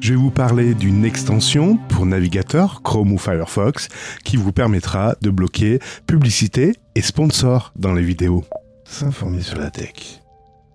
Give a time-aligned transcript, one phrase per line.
[0.00, 3.88] Je vais vous parler d'une extension pour navigateur Chrome ou Firefox
[4.24, 8.44] qui vous permettra de bloquer publicité et sponsor dans les vidéos.
[8.84, 10.22] S'informer sur la tech.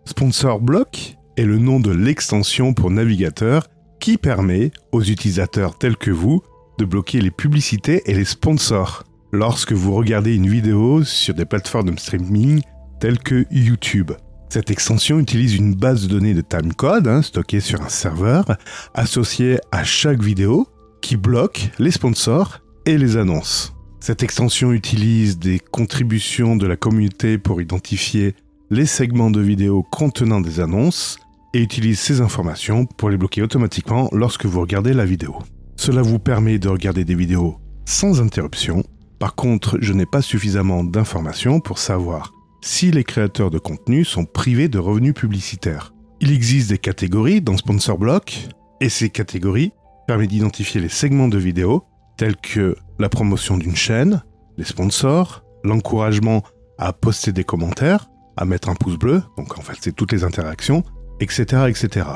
[0.06, 3.68] Sponsor Block est le nom de l'extension pour navigateur
[4.00, 6.42] qui permet aux utilisateurs tels que vous
[6.78, 11.92] de bloquer les publicités et les sponsors lorsque vous regardez une vidéo sur des plateformes
[11.92, 12.62] de streaming
[13.00, 14.12] telles que YouTube.
[14.54, 18.46] Cette extension utilise une base de données de timecode hein, stockée sur un serveur
[18.94, 20.68] associé à chaque vidéo
[21.02, 23.74] qui bloque les sponsors et les annonces.
[24.00, 28.36] Cette extension utilise des contributions de la communauté pour identifier
[28.70, 31.18] les segments de vidéos contenant des annonces
[31.56, 35.40] et utilise ces informations pour les bloquer automatiquement lorsque vous regardez la vidéo.
[35.78, 38.84] Cela vous permet de regarder des vidéos sans interruption.
[39.18, 42.32] Par contre, je n'ai pas suffisamment d'informations pour savoir
[42.64, 45.94] si les créateurs de contenu sont privés de revenus publicitaires.
[46.22, 48.48] Il existe des catégories dans Sponsor Block,
[48.80, 49.74] et ces catégories
[50.08, 51.84] permettent d'identifier les segments de vidéos
[52.18, 54.24] tels que la promotion d'une chaîne,
[54.58, 56.42] les sponsors, l'encouragement
[56.78, 60.24] à poster des commentaires, à mettre un pouce bleu, donc en fait c'est toutes les
[60.24, 60.84] interactions,
[61.20, 62.08] etc., etc.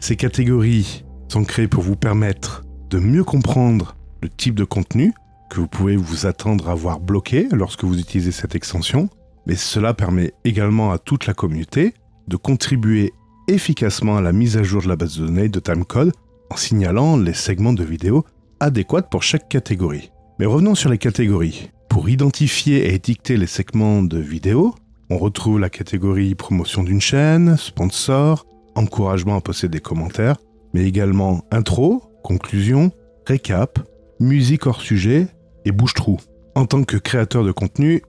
[0.00, 5.12] Ces catégories sont créées pour vous permettre de mieux comprendre le type de contenu
[5.50, 9.08] que vous pouvez vous attendre à voir bloqué lorsque vous utilisez cette extension
[9.46, 11.94] mais cela permet également à toute la communauté
[12.28, 13.12] de contribuer
[13.48, 16.12] efficacement à la mise à jour de la base de données de timecode
[16.50, 18.24] en signalant les segments de vidéos
[18.60, 20.10] adéquats pour chaque catégorie.
[20.38, 21.70] Mais revenons sur les catégories.
[21.88, 24.74] Pour identifier et étiqueter les segments de vidéos,
[25.10, 30.36] on retrouve la catégorie promotion d'une chaîne, sponsor, encouragement à poster des commentaires,
[30.72, 32.90] mais également intro, conclusion,
[33.26, 33.78] récap,
[34.18, 35.28] musique hors sujet
[35.64, 36.18] et bouche-trou.
[36.54, 38.02] En tant que créateur de contenu,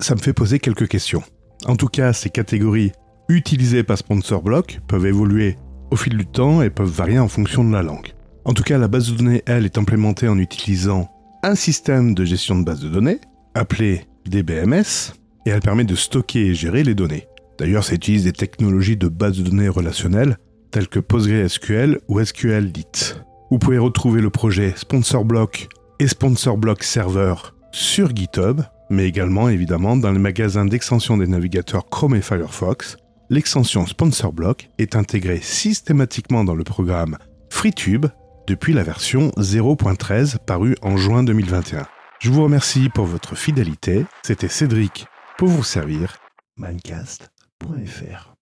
[0.00, 1.22] ça me fait poser quelques questions.
[1.66, 2.92] En tout cas, ces catégories
[3.28, 5.56] utilisées par Sponsor Block peuvent évoluer
[5.90, 8.12] au fil du temps et peuvent varier en fonction de la langue.
[8.44, 11.10] En tout cas, la base de données, elle, est implémentée en utilisant
[11.42, 13.20] un système de gestion de base de données
[13.54, 15.14] appelé DBMS
[15.46, 17.26] et elle permet de stocker et gérer les données.
[17.58, 20.36] D'ailleurs, ça utilise des technologies de base de données relationnelles
[20.70, 23.22] telles que PostgreSQL ou SQLite.
[23.50, 25.68] Vous pouvez retrouver le projet Sponsor Block
[25.98, 27.34] et Sponsor Block Server
[27.72, 28.60] sur GitHub
[28.90, 32.96] mais également évidemment dans les magasins d'extension des navigateurs Chrome et Firefox.
[33.28, 37.18] L'extension Sponsor Block est intégrée systématiquement dans le programme
[37.50, 38.06] FreeTube
[38.46, 41.86] depuis la version 0.13 parue en juin 2021.
[42.20, 44.06] Je vous remercie pour votre fidélité.
[44.22, 45.06] C'était Cédric
[45.38, 46.16] pour vous servir.
[46.56, 48.35] Minecast.fr